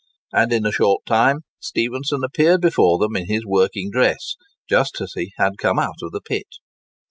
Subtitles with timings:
[0.33, 4.33] And in a short time Stephenson appeared before them in his working dress,
[4.67, 6.47] just as he had come out of the pit.